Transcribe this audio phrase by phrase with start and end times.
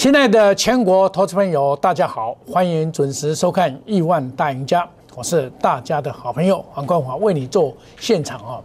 [0.00, 4.82] 亲爱的全国投资朋友，大家好，欢迎准时收看《亿万大赢家》，
[5.14, 8.62] 我是大家的好朋友黄冠华，为你做现场啊。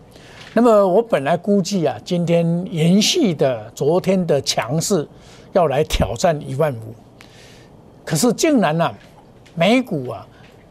[0.54, 5.06] 那么我本来估计啊，今天延续的昨天的强势，
[5.52, 6.96] 要来挑战一万五，
[8.06, 8.90] 可是竟然呢，
[9.56, 10.26] 美股啊，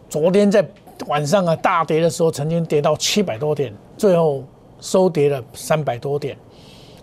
[0.09, 0.67] 昨天在
[1.09, 4.43] 晚上啊大跌的时候，曾经跌到七百多点，最后
[4.81, 6.35] 收跌了三百多点，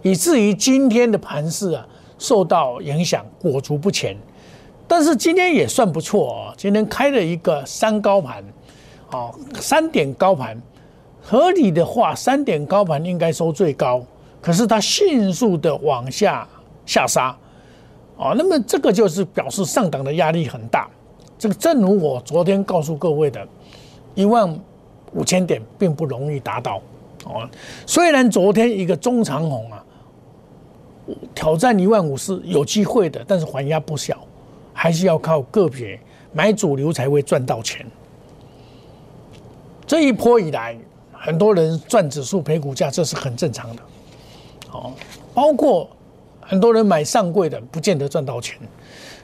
[0.01, 1.85] 以至于今天的盘势啊。
[2.21, 4.15] 受到影响，裹足不前，
[4.87, 6.53] 但是今天也算不错哦。
[6.55, 8.43] 今天开了一个三高盘，
[9.09, 10.55] 哦，三点高盘，
[11.19, 13.99] 合理的话，三点高盘应该收最高，
[14.39, 16.47] 可是它迅速的往下
[16.85, 17.35] 下杀，
[18.17, 20.87] 哦，那么这个就是表示上档的压力很大。
[21.39, 23.43] 这个正如我昨天告诉各位的，
[24.13, 24.47] 一万
[25.13, 26.79] 五千点并不容易达到，
[27.25, 27.49] 哦，
[27.87, 29.83] 虽然昨天一个中长红啊。
[31.33, 34.17] 挑战一万五是有机会的，但是还压不小，
[34.73, 35.99] 还是要靠个别
[36.33, 37.85] 买主流才会赚到钱。
[39.85, 40.77] 这一波以来，
[41.11, 43.81] 很多人赚指数赔股价，这是很正常的。
[44.71, 44.93] 哦，
[45.33, 45.89] 包括
[46.39, 48.57] 很多人买上柜的，不见得赚到钱。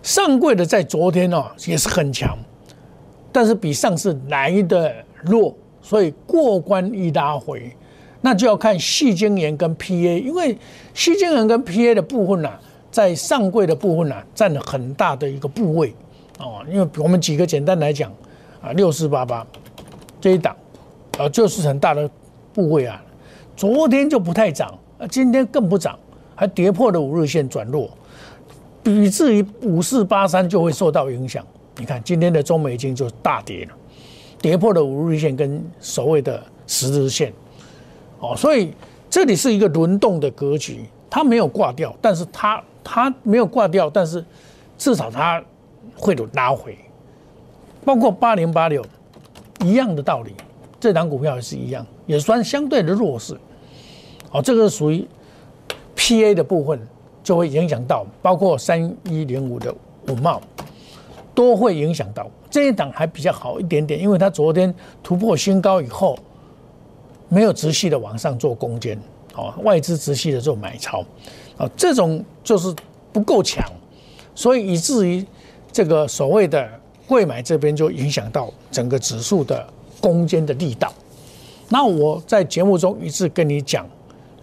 [0.04, 2.38] 上柜的在昨天哦也是很强，
[3.32, 7.72] 但是比上次来的弱，所以过关一拉回。
[8.28, 10.58] 那就要看细晶圆跟 PA，因为
[10.94, 12.52] 细晶圆跟 PA 的部分呢，
[12.92, 15.96] 在上柜的部分呢，占了很大的一个部位
[16.38, 16.62] 哦。
[16.70, 18.12] 因为我们几个简单来讲
[18.62, 19.48] 啊，六四八八
[20.20, 20.54] 这一档
[21.18, 22.10] 啊，就是很大的
[22.52, 23.02] 部位啊。
[23.56, 25.98] 昨天就不太涨，啊，今天更不涨，
[26.36, 27.90] 还跌破了五日线转弱，
[28.84, 31.48] 以至于五四八三就会受到影响。
[31.78, 33.72] 你看今天的中美金就大跌了，
[34.42, 37.32] 跌破了五日线跟所谓的十日线。
[38.20, 38.74] 哦，所以
[39.10, 44.24] 这里是一个轮动的格局，它没有挂掉，但是它它没有挂掉，但是
[44.78, 45.44] 至少它
[45.96, 46.78] 会有拉回，
[47.86, 48.84] 包括八零八六
[49.64, 50.34] 一样的道理，
[50.80, 53.38] 这档股票也是一样，也算相对的弱势。
[54.32, 55.08] 哦，这个属于
[55.96, 56.80] P A 的部分，
[57.24, 59.74] 就会影响到，包括三一零五的
[60.08, 60.42] 五茂
[61.36, 62.28] 都会影响到。
[62.50, 66.18] 这一档还比较好一点点，因为它昨天突破新高以后。
[67.30, 68.98] 没有直系的往上做攻坚，
[69.36, 71.04] 哦，外资直系的做买超，
[71.58, 72.74] 啊，这种就是
[73.12, 73.66] 不够强，
[74.34, 75.26] 所以以至于
[75.72, 76.70] 这个所谓的
[77.06, 79.68] 贵买这边就影响到整个指数的
[80.00, 80.94] 攻坚的力道。
[81.70, 83.86] 那我在节目中一直跟你讲，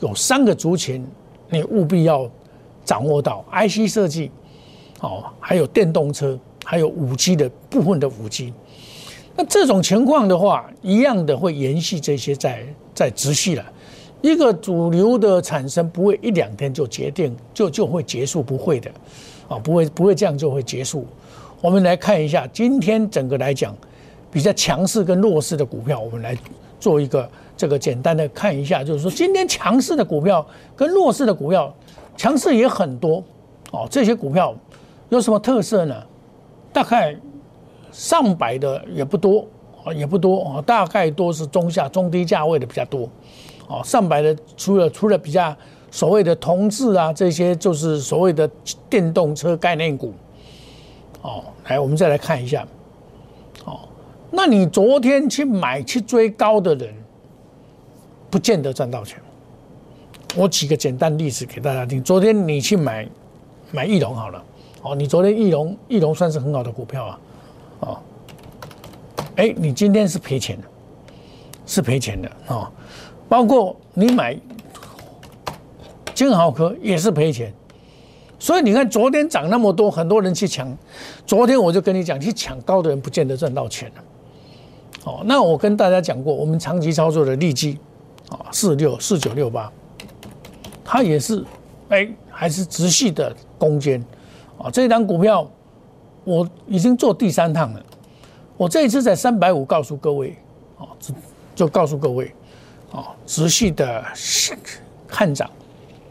[0.00, 1.06] 有三个族群，
[1.49, 2.31] 你务必要
[2.84, 4.31] 掌握到 IC 设计，
[5.00, 8.53] 哦，还有电动车，还有五 G 的部分的五 G。
[9.37, 12.65] 那这种情况的话，一样的会延续这些在
[12.95, 13.65] 在直系了。
[14.22, 18.91] 一个主流的产生不会一两天就决定就就会结束，不会的，
[19.49, 21.06] 啊，不会不会这样就会结束。
[21.61, 23.77] 我们来看一下今天整个来讲
[24.31, 26.37] 比较强势跟弱势的股票，我们来
[26.78, 30.47] 做一个这个简单的看一下，就是说今天强势的股票
[30.77, 31.75] 跟弱势的股票，
[32.17, 33.23] 强势也很多
[33.73, 33.87] 哦。
[33.91, 34.55] 这些股票
[35.09, 36.03] 有什么特色呢？
[36.73, 37.17] 大概。
[37.94, 39.47] 上百的也不多
[39.84, 43.09] 啊，也不多啊，大概都是中下、中低价位的比较多，
[43.69, 45.56] 哦，上百的除了除了比较
[45.93, 48.50] 所谓的同质啊，这些就是所谓的
[48.91, 50.12] 电动车概念股，
[51.22, 52.66] 哦，来我们再来看一下，
[53.65, 53.78] 哦，
[54.32, 56.93] 那你昨天去买去追高的人，
[58.28, 59.21] 不见得赚到钱。
[60.34, 63.09] 我举个简单例子给大家听，昨天你去买
[63.71, 64.43] 买翼龙好了，
[64.82, 67.21] 哦，你昨天翼龙翼龙算是很好的股票啊。
[67.84, 67.99] 哦，
[69.37, 70.67] 哎，你今天是赔钱的，
[71.67, 72.71] 是赔钱的啊！
[73.28, 74.34] 包括你买
[76.15, 77.53] 金豪科也是赔钱，
[78.39, 80.75] 所以你看昨天涨那么多，很多人去抢。
[81.27, 84.05] 昨天我就跟你讲，去抢高的人不见得赚到钱了。
[85.05, 87.79] 哦，那我跟大家讲过，我们长期操作的利基
[88.31, 89.70] 啊，四六四九六八，
[90.82, 91.44] 它也是
[91.91, 94.03] 哎，还是直系的攻坚
[94.56, 95.47] 啊，这张股票。
[96.25, 97.82] 我已经做第三趟了，
[98.56, 100.37] 我这一次在三百五告诉各位，
[100.79, 100.88] 哦，
[101.55, 102.35] 就告诉各位，
[102.91, 104.03] 哦，仔细的
[105.06, 105.50] 看涨，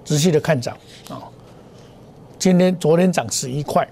[0.05, 0.77] 仔细的看涨
[1.09, 1.23] 啊。
[2.37, 3.87] 今天、昨天涨十一块，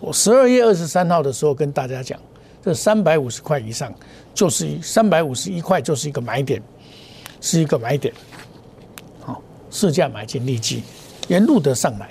[0.00, 2.18] 我十二月二十三号的时候跟大家讲，
[2.62, 3.92] 这三百五十块以上
[4.34, 6.62] 就是三百五十一块就是一个买点，
[7.40, 8.12] 是一个买点，
[9.20, 10.82] 好，市价买进利基，
[11.28, 12.10] 沿路的上来。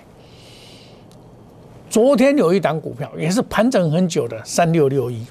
[1.90, 5.26] 昨天有一档股票也是盘整很久的，三六六一，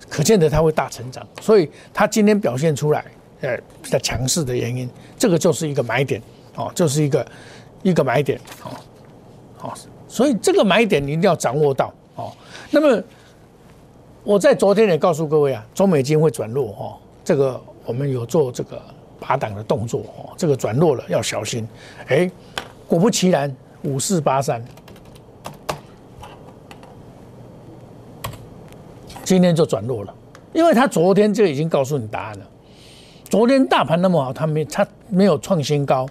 [0.09, 3.05] 可见得它会大成长，所以它今天表现出来
[3.41, 6.21] 呃比较强势的原因，这个就是一个买点
[6.55, 7.25] 哦，就是一个
[7.83, 8.71] 一个买点哦，
[9.57, 9.73] 好，
[10.07, 12.31] 所以这个买点你一定要掌握到哦，
[12.69, 13.03] 那么。
[14.23, 18.81] 我在昨天也告诉各位啊，中美金会转弱哈，这个我们有做这个
[19.19, 21.67] 拔档的动作哦，这个转弱了要小心。
[22.07, 22.29] 哎，
[22.87, 24.63] 果不其然，五四八三，
[29.23, 30.13] 今天就转弱了，
[30.53, 32.47] 因为他昨天就已经告诉你答案了。
[33.29, 36.07] 昨天大盘那么好，他没他没有创新高，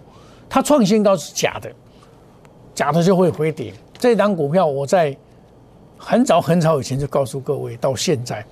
[0.48, 1.70] 他创新高是假的，
[2.74, 3.72] 假的就会回跌。
[3.98, 5.16] 这档股票我在。
[6.02, 8.42] 很早很早以前就告诉各位，到现在，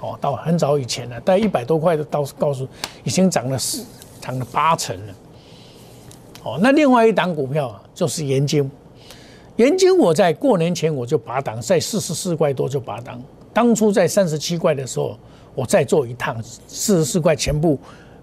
[0.00, 2.66] 哦，到很早以前了，概一百多块的到告诉，
[3.04, 3.84] 已经涨了四，
[4.20, 5.14] 涨了八成了。
[6.44, 8.70] 哦，那另外一档股票啊，就是盐金，
[9.56, 13.20] 盐金我在过年前我就拔档，在四十四块多就拔档，
[13.52, 15.18] 当初在三十七块的时候，
[15.54, 17.78] 我再做一趟，四十四块全部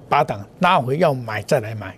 [0.07, 1.93] 拔档拉回要买再来买，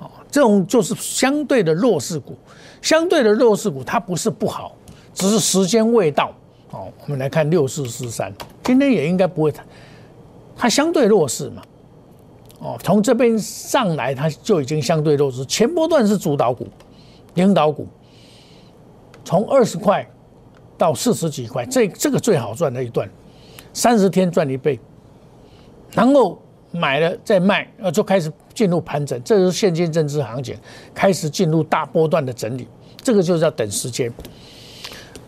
[0.00, 2.36] 哦，这种就是相对的弱势股，
[2.82, 4.74] 相对的弱势股它不是不好。
[5.12, 6.32] 只是时间未到，
[6.70, 8.32] 哦，我们来看六四四三，
[8.62, 9.52] 今天也应该不会
[10.56, 11.62] 它相对弱势嘛，
[12.60, 16.68] 哦，从这边上来它就已经相对弱势，前波段是主导股、
[17.34, 17.86] 领导股，
[19.24, 20.08] 从二十块
[20.78, 23.10] 到四十几块，这这个最好赚的一段，
[23.72, 24.78] 三十天赚一倍，
[25.92, 26.40] 然后
[26.70, 30.56] 买了再卖，呃，就开始进入盘整，这是现金增值行情，
[30.94, 32.68] 开始进入大波段的整理，
[33.02, 34.12] 这个就是要等时间。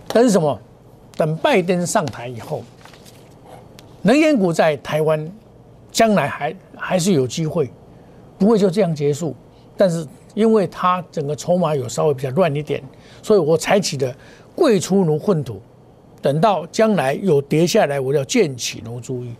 [0.06, 0.60] 等什么？
[1.16, 2.62] 等拜登上台以后，
[4.02, 5.30] 能源股在台湾
[5.90, 7.70] 将来还还是有机会，
[8.38, 9.34] 不会就这样结束。
[9.76, 12.82] 但是因为它整个筹码有稍微比较乱一点，
[13.22, 14.14] 所以我采取的
[14.54, 15.60] 贵出如粪土，
[16.20, 19.34] 等到将来有跌下来，我要渐起如注意，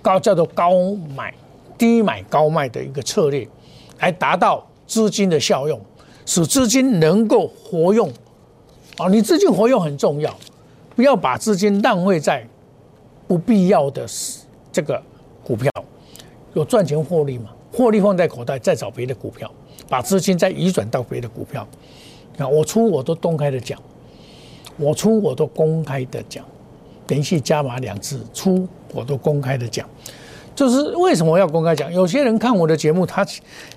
[0.00, 0.70] 高叫做高
[1.16, 1.34] 买
[1.76, 3.46] 低买高卖的一个策略，
[4.00, 5.80] 来达到资金的效用，
[6.24, 8.10] 使资金能够活用。
[8.98, 10.34] 哦，你资金活用很重要，
[10.94, 12.46] 不要把资金浪费在
[13.26, 14.06] 不必要的
[14.70, 15.02] 这个
[15.42, 15.70] 股票，
[16.54, 17.50] 有赚钱获利嘛？
[17.72, 19.50] 获利放在口袋，再找别的股票，
[19.88, 21.66] 把资金再移转到别的股票。
[22.38, 23.78] 啊，我出我都公开的讲，
[24.76, 26.44] 我出我都公开的讲，
[27.08, 29.88] 连续加码两次出我都公开的讲，
[30.54, 31.92] 就是为什么要公开讲？
[31.92, 33.26] 有些人看我的节目，他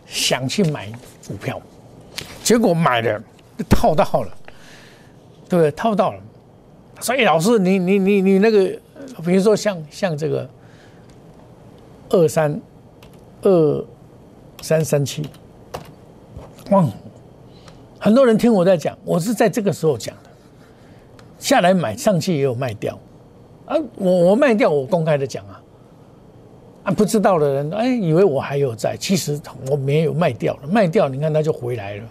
[0.05, 0.91] 想去买
[1.27, 1.61] 股票，
[2.43, 3.21] 结果买了
[3.69, 4.29] 套到了。
[5.47, 5.69] 对不对？
[5.73, 6.19] 套到了，
[6.99, 8.59] 所以老师，你你你你那个，
[9.25, 10.49] 比如说像像这个
[12.09, 12.59] 二三
[13.41, 13.85] 二
[14.61, 15.23] 三三七，
[16.71, 16.85] 哇，
[17.99, 20.29] 很多人听我在讲，我是在这个时候讲的，
[21.37, 22.97] 下来买上去也有卖掉，
[23.65, 25.61] 啊，我我卖掉，我公开的讲啊，
[26.85, 32.03] 啊，不知道的人哎，以为我还有在，其实我没有卖掉了，卖掉你看它就回来了，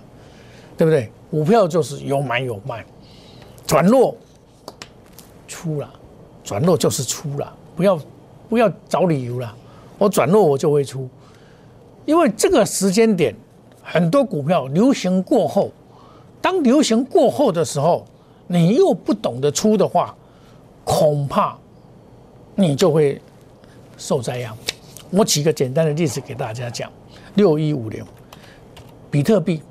[0.76, 1.10] 对不对？
[1.30, 2.84] 股票就是有买有卖。
[3.66, 4.14] 转弱
[5.54, 5.88] 出了，
[6.42, 8.00] 转弱就是出了，不要
[8.48, 9.54] 不要找理由了。
[9.98, 11.08] 我转弱我就会出，
[12.04, 13.32] 因为这个时间点
[13.80, 15.70] 很多股票流行过后，
[16.42, 18.04] 当流行过后的时候，
[18.48, 20.12] 你又不懂得出的话，
[20.84, 21.56] 恐怕
[22.56, 23.22] 你就会
[23.96, 24.52] 受灾殃。
[25.10, 26.90] 我举个简单的例子给大家讲：
[27.36, 28.04] 六一五零，
[29.08, 29.62] 比特币。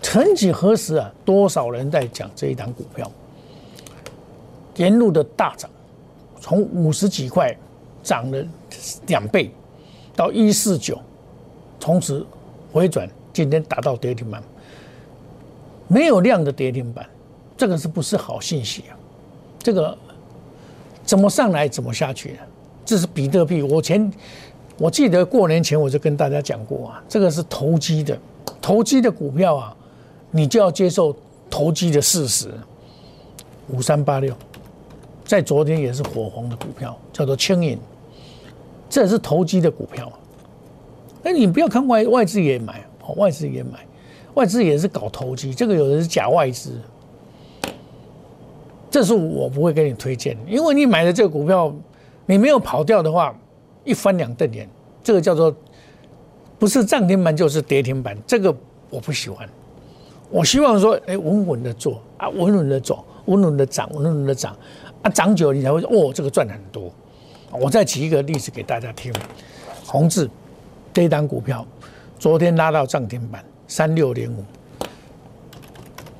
[0.00, 3.10] 曾几何时啊，多少人在讲这一档股票，
[4.76, 5.70] 沿路的大涨，
[6.40, 7.54] 从五十几块
[8.02, 8.44] 涨了
[9.06, 9.50] 两倍，
[10.16, 10.98] 到一四九，
[11.78, 12.26] 从此
[12.72, 14.42] 回转，今天达到跌停板，
[15.86, 17.08] 没有量的跌停板，
[17.56, 18.98] 这个是不是好信息啊？
[19.60, 19.96] 这个
[21.04, 22.36] 怎么上来怎么下去？
[22.84, 24.12] 这是比特币，我前
[24.76, 28.18] 我记得过年前我就跟大家讲过啊，这个是投机的，
[28.60, 29.76] 投机的股票啊，
[30.32, 31.14] 你就要接受
[31.48, 32.50] 投机的事实。
[33.70, 34.34] 五三八六，
[35.24, 37.78] 在昨天也是火红的股票，叫做轻盈，
[38.88, 40.10] 这也是投机的股票。
[41.22, 42.84] 那，你不要看外外资也买，
[43.16, 43.86] 外资也买，
[44.34, 46.78] 外资也是搞投机，这个有的是假外资。
[48.90, 51.74] 这是我不会给你推荐，因为你买的这个股票，
[52.26, 53.34] 你没有跑掉的话。
[53.86, 54.66] 一翻两瞪眼，
[55.02, 55.54] 这个叫做
[56.58, 58.56] 不是涨停板就是跌停板，这个
[58.88, 59.46] 我不喜欢。
[60.30, 64.56] 我希望说，哎，稳稳的做啊，稳稳的走，稳稳的涨，稳稳的涨
[65.02, 66.92] 啊，涨久你才会说，哦，这个赚很多。
[67.50, 69.12] 我再举一个例子给大家听，
[69.86, 70.28] 宏志
[70.92, 71.66] 这一单股票
[72.18, 74.44] 昨天拉到涨停板三六零五，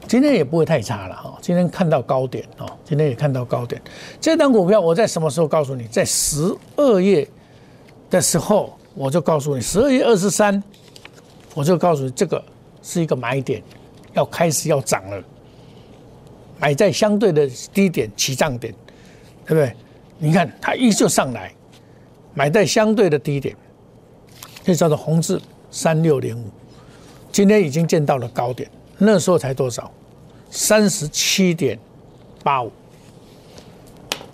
[0.07, 1.39] 今天也不会太差了哈。
[1.41, 3.81] 今天看到高点哦，今天也看到高点。
[4.21, 5.87] 这单股票我在什么时候告诉你？
[5.89, 7.27] 在十二月。
[8.11, 10.63] 的时候，我就告诉你，十二月二十三，
[11.53, 12.41] 我就告诉你，这个
[12.81, 13.61] 是一个买点，
[14.13, 15.21] 要开始要涨了，
[16.59, 18.75] 买在相对的低点起涨点，
[19.45, 19.75] 对不对？
[20.19, 21.53] 你看它依旧上来，
[22.35, 23.55] 买在相对的低点，
[24.63, 26.49] 这叫做红字三六零五，
[27.33, 29.91] 今天已经见到了高点，那时候才多少？
[30.51, 31.77] 三十七点
[32.45, 32.71] 八五，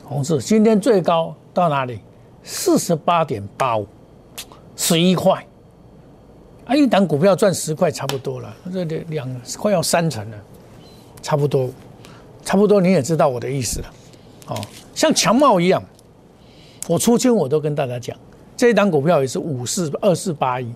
[0.05, 2.00] 红字今天最高到哪里？
[2.43, 3.87] 四十八点八五，
[4.77, 5.45] 十一块，
[6.67, 10.37] 啊，一档股票赚十块差不多了，这两两快要三成了，
[11.23, 11.71] 差不多，
[12.50, 13.87] 差不多你也知道我的意思了，
[14.49, 14.61] 哦，
[14.92, 15.80] 像强茂一样，
[16.88, 18.16] 我出清我都跟大家讲，
[18.57, 20.66] 这一档股票也是五四二四八一，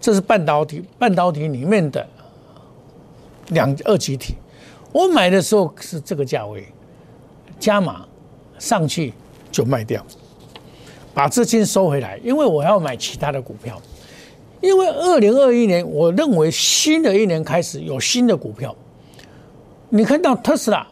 [0.00, 2.08] 这是半导体半导体里面的
[3.48, 4.36] 两二级体，
[4.90, 6.66] 我买的时候是这个价位，
[7.60, 8.06] 加码
[8.58, 9.12] 上去
[9.52, 10.02] 就卖掉。
[11.12, 13.78] 把资金收回来，因为我要买其他的股票。
[14.62, 18.74] 因为二零二一年，我认为新的一年开始有新的股票。
[19.90, 20.86] 你看到特斯拉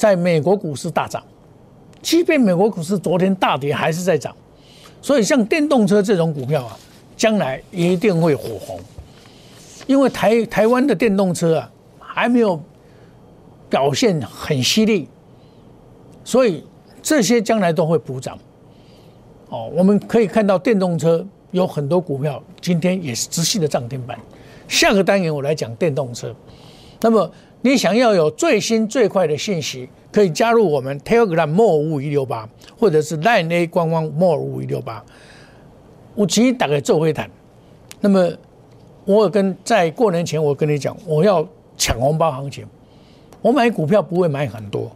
[0.00, 1.22] 在美国股市大涨，
[2.00, 4.34] 即便美国股市昨天大跌，还是在涨。
[5.02, 6.74] 所以像电动车这种股票啊，
[7.18, 8.80] 将来一定会火红。
[9.86, 12.58] 因为台台湾的电动车啊，还没有
[13.68, 15.06] 表现很犀利，
[16.24, 16.64] 所以
[17.02, 18.38] 这些将来都会补涨。
[19.50, 24.18] 哦，我们可以看到电动车有很多股票今天也是直系的涨停板。
[24.66, 26.34] 下个单元我来讲电动车。
[27.02, 27.30] 那么
[27.62, 32.48] 你想要有最新最快的信息，可以加入我们 Telegram more 五一六八，
[32.78, 35.04] 或者是 Line A 官方 more 五一六八。
[36.14, 37.30] 我直接打开做会谈。
[38.00, 38.30] 那么
[39.04, 42.66] 我跟在过年前我跟你讲，我要抢红包行情。
[43.42, 44.90] 我买股票不会买很多，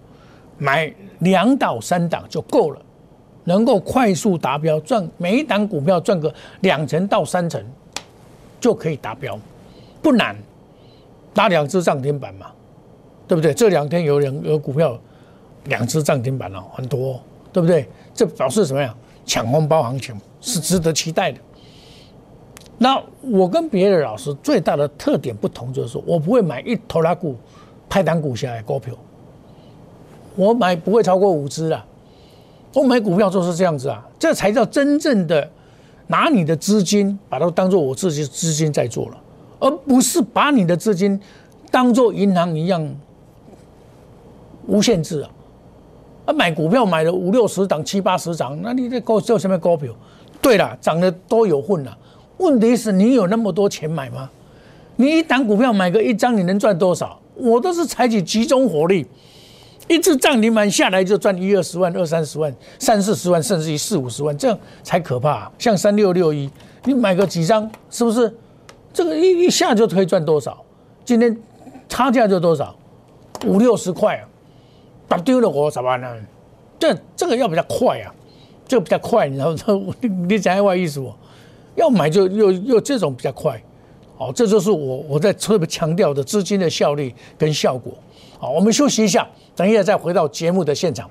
[0.59, 2.81] 买两到三档就够了。
[3.45, 7.63] 能够快速达标，赚每一档股票赚个两成到三成，
[8.59, 9.39] 就可以达标，
[10.01, 10.35] 不难，
[11.35, 12.47] 打两只涨停板嘛，
[13.29, 13.53] 对不对？
[13.53, 14.99] 这两天有两有股票
[15.65, 17.21] 两只涨停板了，很多，
[17.53, 17.87] 对不对？
[18.15, 18.95] 这表示什么呀？
[19.27, 21.41] 抢红包行情是值得期待的。
[22.77, 27.35] 那我跟别的老师最大的特点不同，就是说我不会买一头拉股
[27.89, 28.95] 派单股下来高票，
[30.37, 31.85] 我买不会超过五只啊。
[32.75, 35.49] 我买股票就是这样子啊，这才叫真正的
[36.09, 39.17] 拿你的资金把它当做我自己资金在做了，
[39.59, 41.21] 而不是把你的资金
[41.71, 42.87] 当做银行一样
[44.67, 45.31] 无限制啊！
[46.27, 49.93] 啊，买股票买了五六十档、七八十档，那你在搞叫什么高票？
[50.41, 51.99] 对了，涨的都有混了。
[52.39, 54.31] 问题是你有那么多钱买吗？
[54.97, 57.19] 你一档股票买个一张，你能赚多少？
[57.35, 59.07] 我都是采取集中火力。
[59.87, 65.51] 一次涨停板下来就赚一二十万、二三十万、三四十万，甚至于四五十万，这样才可怕。
[65.59, 66.49] 像三六六一，
[66.85, 68.35] 你买个几张，是不是？
[68.95, 70.65] 这个一一下就可以赚多少？
[71.05, 71.37] 今天
[71.89, 72.75] 差价就多少？
[73.45, 74.25] 五六十块啊！
[75.09, 76.17] 打丢了我怎么办呢？
[76.79, 78.15] 这这个要比较快啊，
[78.67, 79.53] 这个比较快，你知道
[80.01, 80.09] 你？
[80.09, 81.13] 你讲话意思不，
[81.75, 83.61] 要买就又又这种比较快。
[84.17, 87.93] 哦，这就是我我在特别强调的资金的效率跟效果。
[88.39, 91.11] 好，我们休息一下，等一下再回到节目的现场。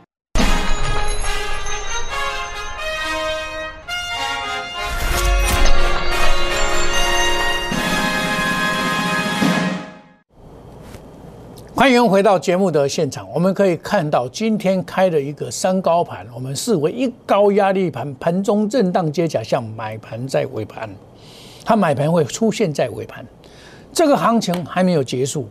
[11.81, 13.27] 欢迎回到节目的现场。
[13.33, 20.87] 我们可以看到，今天开了一个三高盘，我们视为一高压力盘，盘中震荡接假象买盘在尾盘，
[21.65, 23.25] 它买盘会出现在尾盘。
[23.91, 25.47] 这个行情还没有结束，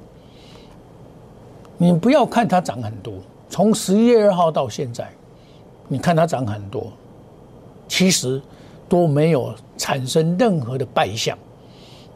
[1.77, 3.13] 你不要看它涨很多，
[3.49, 5.11] 从十一月二号到现在，
[5.89, 6.93] 你看它涨很多，
[7.89, 8.41] 其实
[8.89, 11.37] 都没有产生任何的败象，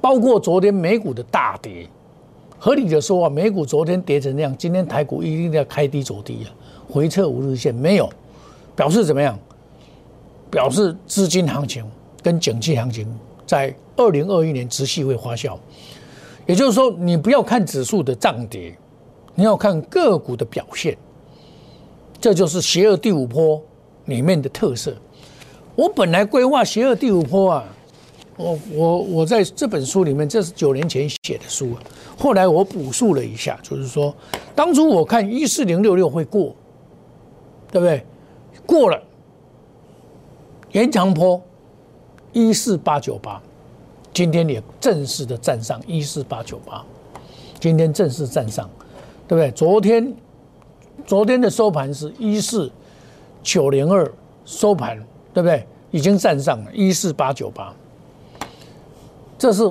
[0.00, 1.88] 包括昨天美股的大跌。
[2.64, 6.48] 合理的说啊，美股昨天跌成那样，今天台股一定要开低走低啊，
[6.88, 8.08] 回撤五日线没有，
[8.74, 9.38] 表示怎么样？
[10.50, 11.84] 表示资金行情
[12.22, 13.06] 跟景气行情
[13.46, 15.58] 在二零二一年持续会发酵。
[16.46, 18.74] 也就是说，你不要看指数的涨跌，
[19.34, 20.96] 你要看个股的表现。
[22.18, 23.62] 这就是邪恶第五波
[24.06, 24.96] 里面的特色。
[25.74, 27.64] 我本来规划邪恶第五波啊。
[28.36, 31.76] 我我我在这本书里面，这是九年前写的书，
[32.18, 34.14] 后来我补述了一下，就是说，
[34.56, 36.54] 当初我看一四零六六会过，
[37.70, 38.04] 对不对？
[38.66, 39.00] 过了，
[40.72, 41.40] 延长坡
[42.32, 43.40] 一四八九八，
[44.12, 46.84] 今天也正式的站上一四八九八，
[47.60, 48.68] 今天正式站上，
[49.28, 49.50] 对不对？
[49.52, 50.12] 昨天
[51.06, 52.68] 昨天的收盘是一四
[53.44, 54.10] 九零二
[54.44, 54.98] 收盘，
[55.32, 55.64] 对不对？
[55.92, 57.72] 已经站上了一四八九八。
[59.36, 59.70] 这是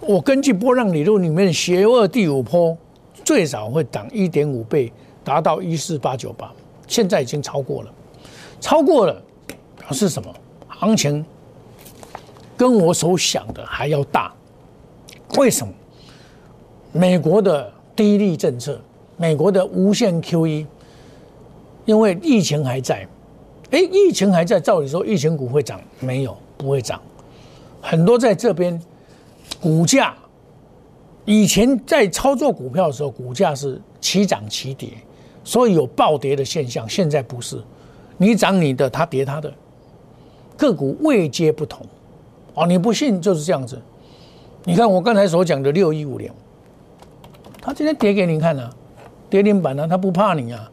[0.00, 2.76] 我根据波浪理论里面邪恶第五波
[3.24, 6.52] 最少会涨一点五倍，达到一四八九八，
[6.86, 7.90] 现在已经超过了，
[8.60, 9.22] 超过了
[9.78, 10.32] 表示什么？
[10.68, 11.24] 行情
[12.56, 14.32] 跟我所想的还要大。
[15.36, 15.72] 为什么？
[16.92, 18.80] 美国的低利政策，
[19.16, 20.66] 美国的无限 QE，
[21.84, 23.06] 因为疫情还在，
[23.70, 27.00] 哎，疫情还在，照理说疫情股会涨，没有，不会涨，
[27.80, 28.80] 很多在这边。
[29.62, 30.12] 股价
[31.24, 34.88] 以前在操作股票的时候，股价是齐涨齐跌，
[35.44, 36.88] 所以有暴跌的现象。
[36.88, 37.62] 现在不是，
[38.16, 39.52] 你涨你的，它跌它的，
[40.56, 41.86] 个股位阶不同。
[42.54, 43.80] 哦，你不信就是这样子。
[44.64, 46.28] 你看我刚才所讲的六一五零，
[47.60, 48.68] 它今天跌给你看呢，
[49.30, 50.68] 跌停板呢，它不怕你啊。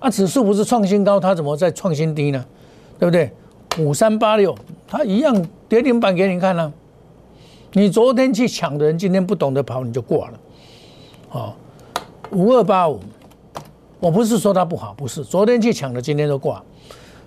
[0.00, 2.44] 啊，指数不是创新高，它怎么在创新低呢？
[2.98, 3.32] 对不对？
[3.78, 4.54] 五三八六，
[4.86, 5.34] 它一样
[5.66, 6.70] 跌停板给你看呢。
[7.72, 10.40] 你昨天去抢的人，今天不懂得跑，你就挂了。
[11.30, 11.54] 啊，
[12.30, 12.98] 五二八五，
[14.00, 16.62] 我不是说它不好，不是，昨天去抢的，今天都挂。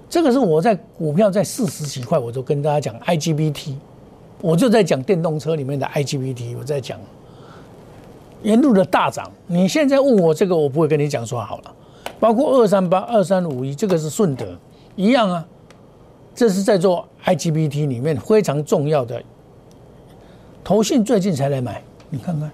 [0.10, 3.76] 这个是我在股票在四十几块，我就跟大家讲 IGBT，
[4.42, 7.00] 我就在讲电动车里面的 IGBT，我在讲
[8.44, 9.32] 沿路的大涨。
[9.48, 11.74] 你现在问我这个，我不会跟你讲说好了。
[12.20, 14.58] 包括二三八、二三五一，这个是顺德
[14.96, 15.46] 一样啊，
[16.36, 19.22] 这是在做 IGBT 里面非常重要的。
[20.64, 22.52] 投信最近才来买，你看看，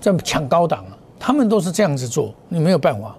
[0.00, 0.98] 在抢高档啊！
[1.18, 3.16] 他们都是这样子做，你没有办法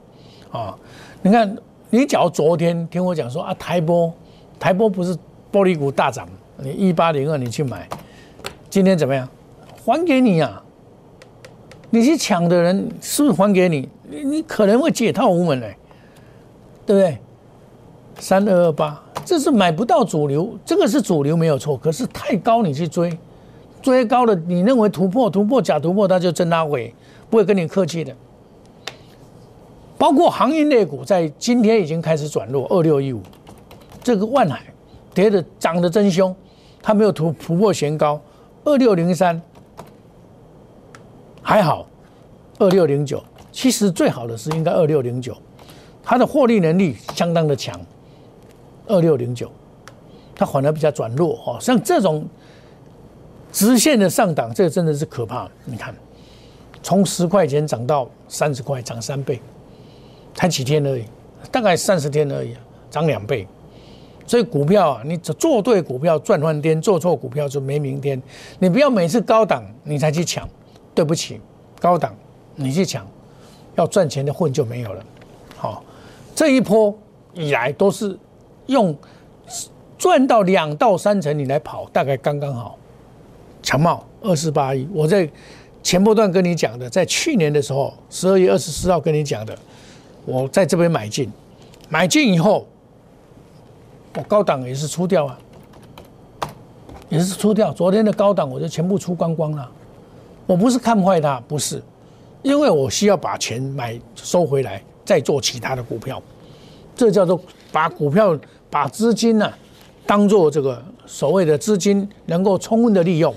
[0.52, 0.78] 啊！
[1.22, 1.58] 你看，
[1.90, 4.14] 你假如昨天听我讲说啊，台波，
[4.60, 5.16] 台波不是
[5.52, 7.90] 玻璃股大涨，你一八零二你去买，
[8.70, 9.28] 今天怎么样？
[9.84, 10.62] 还给你呀！
[11.90, 13.90] 你去抢的人是不是还给你？
[14.08, 15.76] 你你可能会解套无门嘞，
[16.86, 17.18] 对不对？
[18.20, 23.18] 三二二八，这是买不到主流，这个是主流没有错，可是太高你去追。
[23.86, 26.92] 追高的，你认为突破突破假突破，它就真拉回，
[27.30, 28.12] 不会跟你客气的。
[29.96, 33.22] 包括航运类股在今天已经开始转弱，二六一五，
[34.02, 34.64] 这个万海
[35.14, 36.36] 跌的涨得真凶，
[36.82, 38.20] 它没有突突破前高，
[38.64, 39.40] 二六零三
[41.44, 41.86] 还好，
[42.58, 45.38] 二六零九其实最好的是应该二六零九，
[46.04, 47.80] 它的获利能力相当的强，
[48.88, 49.52] 二六零九，
[50.34, 52.28] 它反而比较转弱哦，像这种。
[53.56, 55.50] 直线的上档，这个真的是可怕。
[55.64, 55.96] 你看，
[56.84, 59.40] 从十块钱涨到三十块，涨三倍，
[60.34, 61.06] 才几天而已，
[61.54, 62.54] 大概三十天而已，
[62.92, 63.48] 涨两倍。
[64.28, 68.22] 所以股票啊，你做对股票赚翻天，做错股票就没明天。
[68.60, 70.46] 你不要每次高档你才去抢，
[70.94, 71.40] 对不起，
[71.80, 72.14] 高档
[72.56, 73.08] 你去抢，
[73.76, 75.02] 要赚钱的混就没有了。
[75.56, 75.82] 好，
[76.36, 76.94] 这一波
[77.34, 78.20] 以来都是
[78.66, 78.94] 用
[79.98, 82.78] 赚到两到三成你来跑，大概刚刚好。
[83.66, 85.28] 强茂二四八一，我在
[85.82, 89.58] 前波段跟你讲的，在去年的时候，十二月二十四号跟你讲的，
[90.24, 91.32] 我在这边买进，
[91.90, 92.68] 买进以后，
[94.16, 95.40] 我高档也是出掉啊，
[97.10, 97.74] 也是出掉。
[97.74, 99.68] 昨天的高档我就全部出光光了。
[100.46, 101.82] 我不是看坏它，不是，
[102.44, 106.22] 因为我需要把钱买收回来，再做其他的股票，
[106.96, 108.38] 这叫做把股票
[108.70, 109.52] 把资金呢，
[110.06, 113.34] 当做这个所谓的资金能够充分的利用。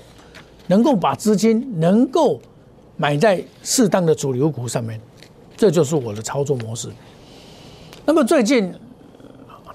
[0.69, 2.39] 能够把资金能够
[2.95, 5.01] 买在适当的主流股上面，
[5.57, 6.89] 这就是我的操作模式。
[8.05, 8.71] 那么最近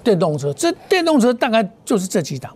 [0.05, 2.55] 电动车，这电动车大概就是这几档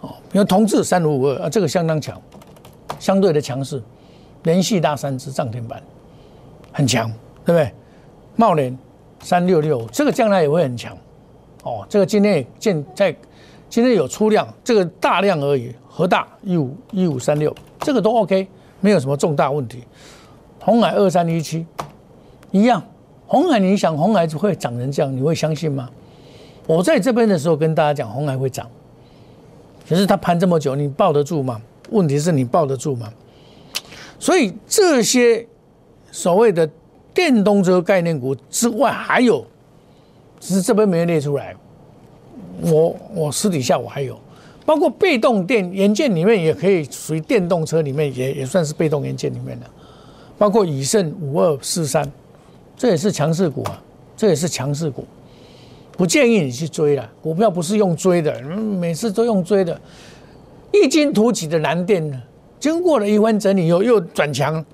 [0.00, 2.20] 哦，比如同志三五五二啊，这个相当强，
[2.98, 3.82] 相对的强势，
[4.44, 5.82] 连续大三只涨停板，
[6.72, 7.10] 很强，
[7.44, 7.70] 对不对？
[8.36, 8.76] 茂联
[9.20, 10.96] 三六六，这个将来也会很强
[11.64, 11.84] 哦。
[11.90, 13.14] 这个今天也见在
[13.70, 15.72] 今天有出量，这个大量而已。
[15.92, 18.48] 和大一五一五三六，这个都 OK，
[18.80, 19.84] 没有什么重大问题。
[20.58, 21.66] 红海二三一七
[22.52, 22.82] 一样，
[23.26, 25.90] 红海你想红海会涨成这样，你会相信吗？
[26.66, 28.66] 我在这边的时候跟大家讲红海会涨，
[29.86, 31.60] 可是它盘这么久，你抱得住吗？
[31.90, 33.12] 问题是你抱得住吗？
[34.18, 35.46] 所以这些
[36.10, 36.66] 所谓的
[37.12, 39.44] 电动车概念股之外，还有
[40.38, 41.54] 只是这边没有列出来。
[42.62, 44.18] 我我私底下我还有。
[44.66, 49.66] 包括被动电元件里面也可以属于电动车里面也也算是被动元件里面的，
[50.38, 52.08] 包括以盛五二四三，
[52.76, 53.82] 这也是强势股啊，
[54.16, 55.04] 这也是强势股，
[55.96, 57.10] 不建议你去追了。
[57.20, 59.80] 股票不是用追的，每次都用追的，
[60.72, 62.22] 异军突起的蓝电呢，
[62.60, 64.64] 经过了一番整理以后又转强，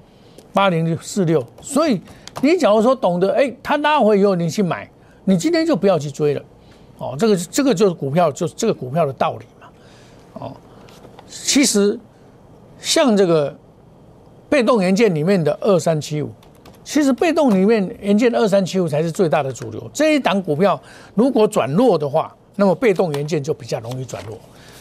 [0.53, 1.43] 八零四六。
[1.63, 1.99] 所以
[2.43, 4.91] 你假如说懂得，哎，它拉回以后你去买，
[5.25, 6.43] 你今天就不要去追了。
[6.99, 9.69] 哦，这个这个就是股票，就是这个股票的道理嘛。
[10.35, 10.57] 哦，
[11.29, 11.99] 其实
[12.81, 13.55] 像这个
[14.49, 16.31] 被动元件里面的二三七五，
[16.85, 19.91] 其实被动里面元件的二三七五才是最大的主流。
[19.93, 20.81] 这一档股票
[21.15, 24.39] 如果转弱的话，那么被动元件就比较容易转弱。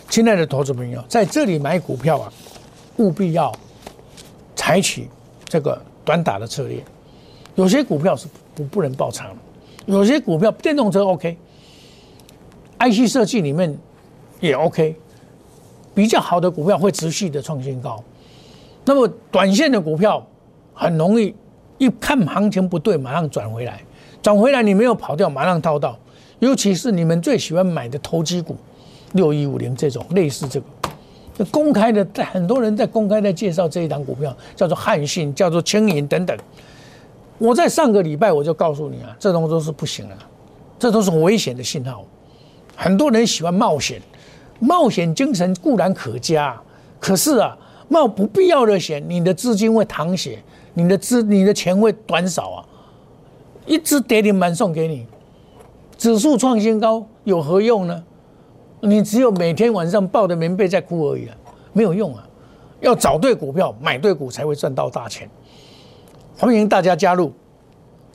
[0.09, 2.31] 亲爱的投资朋友，在这里买股票啊，
[2.97, 3.51] 务必要
[4.55, 5.09] 采取
[5.45, 6.81] 这个短打的策略。
[7.55, 9.27] 有些股票是不不能爆仓，
[9.85, 11.35] 有些股票电动车 OK
[12.79, 13.77] IC 设计里面
[14.39, 14.95] 也 OK。
[15.93, 18.03] 比较好的股票会持续的创新高，
[18.83, 20.21] 那么短线的股票
[20.73, 21.33] 很容易
[21.77, 23.81] 一看行情不对，马上转回来，
[24.21, 25.97] 转回来你没有跑掉，马上套到，
[26.39, 28.57] 尤其是你们最喜欢买的投机股，
[29.13, 36.37] 六一五零这种类似这个，公开的在很多人在公开在介绍这一档股票，叫做汉信，叫做青银等等。
[37.37, 40.17] 我在上个礼拜我就告诉你啊，这东西都是不行的，
[40.77, 42.03] 这都是危险的信号，
[42.75, 44.01] 很多人喜欢冒险。
[44.59, 46.59] 冒险精神固然可嘉，
[46.97, 47.57] 可是啊，
[47.89, 50.41] 冒不必要的险，你的资金会淌血，
[50.73, 52.65] 你的资你的钱会短少啊。
[53.65, 55.05] 一只跌停板送给你，
[55.97, 58.03] 指数创新高有何用呢？
[58.79, 61.35] 你只有每天晚上抱着棉被在哭而已啊，
[61.73, 62.25] 没有用啊。
[62.79, 65.29] 要找对股票，买对股才会赚到大钱。
[66.37, 67.33] 欢迎大家加入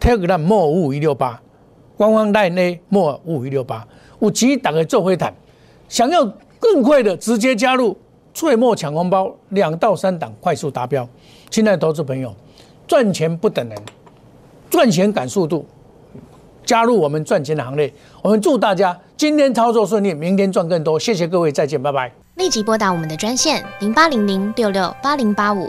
[0.00, 1.40] Telegram 莫五五一六八，
[1.96, 3.86] 官方代内莫五五一六八，
[4.20, 5.34] 我急打个做会谈。
[5.88, 6.24] 想要
[6.60, 7.98] 更快的直接加入
[8.32, 11.08] 岁末抢红包，两到三档快速达标。
[11.50, 12.32] 亲爱的投资朋友，
[12.86, 13.76] 赚钱不等人，
[14.70, 15.66] 赚钱赶速度，
[16.64, 17.92] 加入我们赚钱的行列。
[18.22, 20.96] 我们祝大家今天操作顺利，明天赚更多。
[20.96, 22.12] 谢谢各位，再见，拜拜。
[22.36, 25.68] 立即拨打我们的专线零八零零六六八零八五。